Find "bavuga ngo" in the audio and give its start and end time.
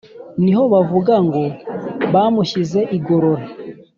0.73-1.43